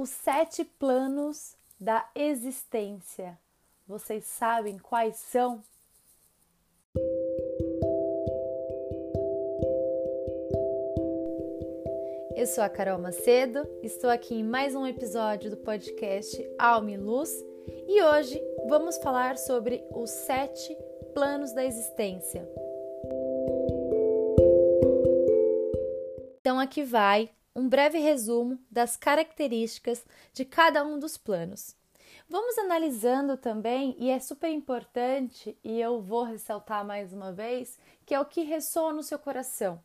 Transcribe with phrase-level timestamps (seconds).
[0.00, 3.36] Os sete planos da existência.
[3.84, 5.60] Vocês sabem quais são?
[12.36, 16.96] Eu sou a Carol Macedo, estou aqui em mais um episódio do podcast Alma e
[16.96, 17.32] Luz
[17.88, 20.78] e hoje vamos falar sobre os sete
[21.12, 22.48] planos da existência.
[26.40, 27.28] Então, aqui vai
[27.58, 31.76] um breve resumo das características de cada um dos planos.
[32.28, 38.14] Vamos analisando também, e é super importante, e eu vou ressaltar mais uma vez, que
[38.14, 39.82] é o que ressoa no seu coração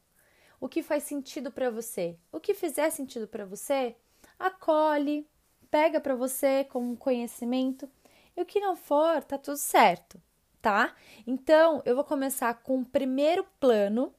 [0.63, 2.17] o que faz sentido para você.
[2.31, 3.97] O que fizer sentido para você,
[4.39, 5.27] acolhe,
[5.69, 7.89] pega para você como conhecimento.
[8.33, 10.21] E o que não for, tá tudo certo,
[10.61, 10.95] tá?
[11.27, 14.15] Então, eu vou começar com o primeiro plano,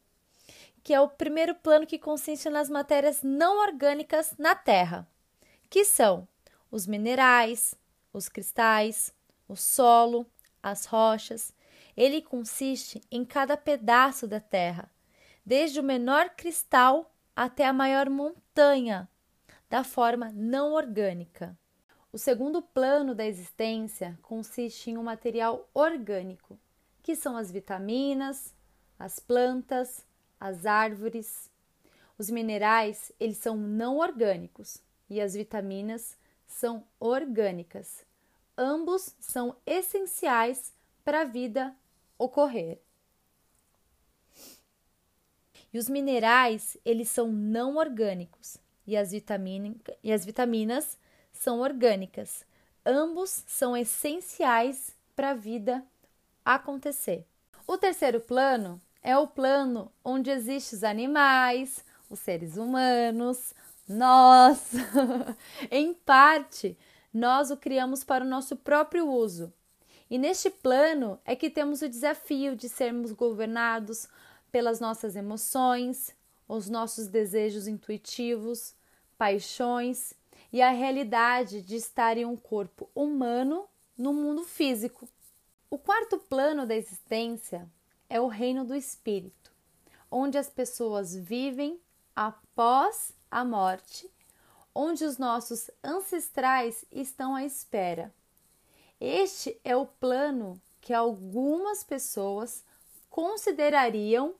[0.84, 5.08] que é o primeiro plano que consiste nas matérias não orgânicas na Terra,
[5.70, 6.28] que são
[6.70, 7.74] os minerais,
[8.12, 9.10] os cristais,
[9.48, 10.26] o solo,
[10.62, 11.54] as rochas.
[11.96, 14.90] Ele consiste em cada pedaço da Terra,
[15.44, 19.08] desde o menor cristal até a maior montanha,
[19.70, 21.58] da forma não orgânica.
[22.12, 26.58] O segundo plano da existência consiste em um material orgânico,
[27.02, 28.54] que são as vitaminas,
[28.98, 30.04] as plantas,
[30.44, 31.50] as árvores.
[32.18, 34.76] Os minerais, eles são não orgânicos
[35.08, 38.04] e as vitaminas são orgânicas.
[38.56, 41.74] Ambos são essenciais para a vida
[42.18, 42.78] ocorrer.
[45.72, 50.98] E os minerais, eles são não orgânicos e as, vitamina, e as vitaminas
[51.32, 52.44] são orgânicas.
[52.84, 55.82] Ambos são essenciais para a vida
[56.44, 57.26] acontecer.
[57.66, 63.52] O terceiro plano é o plano onde existem os animais, os seres humanos,
[63.86, 64.72] nós.
[65.70, 66.76] em parte,
[67.12, 69.52] nós o criamos para o nosso próprio uso.
[70.08, 74.08] E neste plano é que temos o desafio de sermos governados
[74.50, 76.14] pelas nossas emoções,
[76.48, 78.74] os nossos desejos intuitivos,
[79.18, 80.14] paixões
[80.50, 83.66] e a realidade de estar em um corpo humano
[83.98, 85.06] no mundo físico.
[85.68, 87.68] O quarto plano da existência
[88.14, 89.50] é o reino do espírito,
[90.08, 91.80] onde as pessoas vivem
[92.14, 94.08] após a morte,
[94.72, 98.14] onde os nossos ancestrais estão à espera.
[99.00, 102.62] Este é o plano que algumas pessoas
[103.10, 104.36] considerariam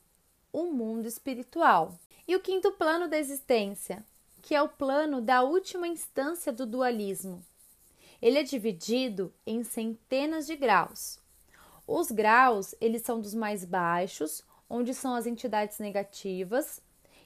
[0.52, 1.98] o mundo espiritual.
[2.28, 4.04] E o quinto plano da existência,
[4.40, 7.44] que é o plano da última instância do dualismo.
[8.22, 11.23] Ele é dividido em centenas de graus.
[11.86, 16.80] Os graus, eles são dos mais baixos, onde são as entidades negativas,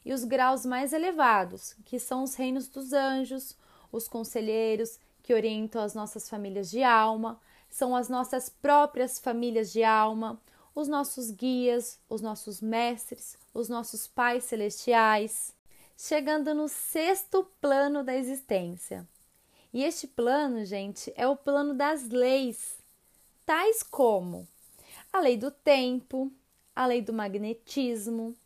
[0.05, 3.57] e os graus mais elevados, que são os reinos dos anjos,
[3.93, 9.85] os conselheiros que orientam as nossas famílias de alma, são as nossas próprias famílias de
[9.85, 10.41] alma,
[10.75, 15.55] os nossos guias, os nossos mestres, os nossos pais celestiais,
[15.97, 19.07] chegando no sexto plano da existência.
[19.73, 22.78] E este plano, gente, é o plano das leis,
[23.49, 24.47] tais como
[25.11, 26.31] a lei do tempo,
[26.77, 28.37] a lei do magnetismo,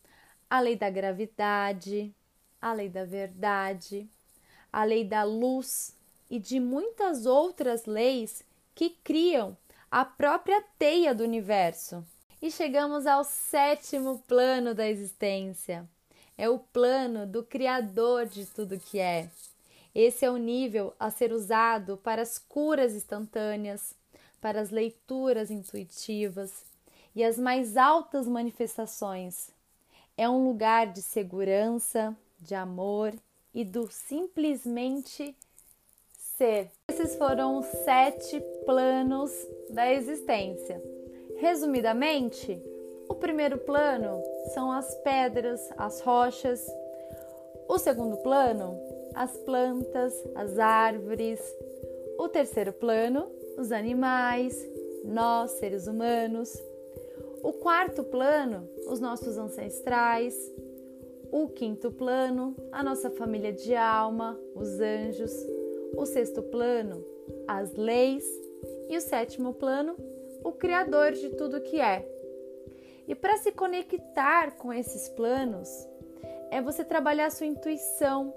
[0.48, 2.14] a lei da gravidade,
[2.60, 4.08] a lei da verdade,
[4.72, 5.96] a lei da luz
[6.30, 8.44] e de muitas outras leis
[8.76, 9.56] que criam
[9.90, 12.06] a própria teia do universo.
[12.40, 15.84] E chegamos ao sétimo plano da existência.
[16.38, 19.28] É o plano do Criador de tudo que é.
[19.92, 24.00] Esse é o nível a ser usado para as curas instantâneas,
[24.42, 26.64] para as leituras intuitivas
[27.14, 29.50] e as mais altas manifestações.
[30.16, 33.14] É um lugar de segurança, de amor
[33.54, 35.34] e do simplesmente
[36.36, 36.68] ser.
[36.88, 39.30] Esses foram os sete planos
[39.70, 40.82] da existência.
[41.38, 42.60] Resumidamente,
[43.08, 44.20] o primeiro plano
[44.52, 46.66] são as pedras, as rochas.
[47.68, 48.76] O segundo plano,
[49.14, 51.40] as plantas, as árvores.
[52.18, 54.56] O terceiro plano, os animais,
[55.04, 56.52] nós, seres humanos.
[57.42, 60.34] O quarto plano, os nossos ancestrais.
[61.30, 65.32] O quinto plano, a nossa família de alma, os anjos.
[65.96, 67.04] O sexto plano,
[67.48, 68.24] as leis.
[68.88, 69.96] E o sétimo plano,
[70.44, 72.06] o Criador de tudo que é.
[73.08, 75.68] E para se conectar com esses planos,
[76.50, 78.32] é você trabalhar a sua intuição,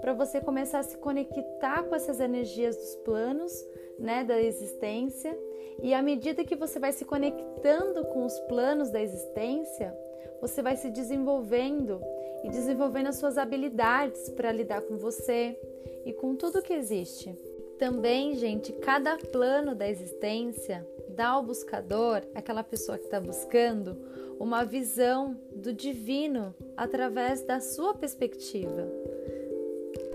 [0.00, 3.52] para você começar a se conectar com essas energias dos planos,
[3.98, 5.36] né, da existência.
[5.82, 9.96] E à medida que você vai se conectando com os planos da existência,
[10.40, 12.00] você vai se desenvolvendo
[12.44, 15.58] e desenvolvendo as suas habilidades para lidar com você
[16.04, 17.34] e com tudo que existe.
[17.78, 23.96] Também, gente, cada plano da existência dá ao buscador, aquela pessoa que está buscando,
[24.38, 28.86] uma visão do divino através da sua perspectiva.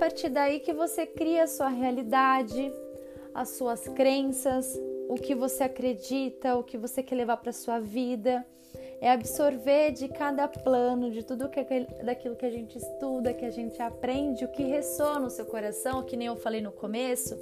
[0.01, 2.73] Partir daí que você cria a sua realidade,
[3.35, 4.75] as suas crenças,
[5.07, 8.43] o que você acredita, o que você quer levar para sua vida.
[8.99, 11.63] É absorver de cada plano, de tudo que
[12.03, 16.01] daquilo que a gente estuda, que a gente aprende, o que ressoa no seu coração,
[16.01, 17.37] que nem eu falei no começo,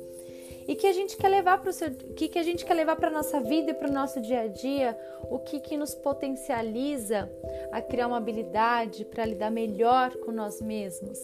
[0.68, 3.10] e que a gente quer levar para o seu, que a gente quer levar para
[3.10, 5.00] nossa vida e para o nosso dia a dia,
[5.32, 7.32] o que que nos potencializa
[7.72, 11.18] a criar uma habilidade para lidar melhor com nós mesmos.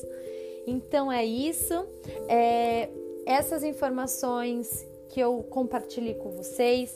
[0.67, 1.85] Então é isso.
[2.27, 2.89] É,
[3.25, 6.95] essas informações que eu compartilhei com vocês,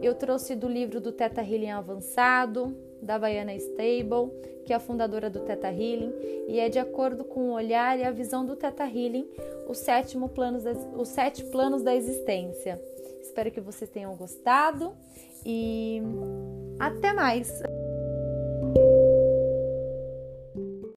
[0.00, 4.30] eu trouxe do livro do Teta Healing Avançado, da Baiana Stable,
[4.64, 6.12] que é a fundadora do Teta Healing,
[6.48, 9.28] e é de acordo com o olhar e a visão do Teta Healing,
[9.68, 12.80] os, sétimo planos da, os sete planos da existência.
[13.20, 14.92] Espero que vocês tenham gostado
[15.44, 16.02] e
[16.78, 17.62] até mais!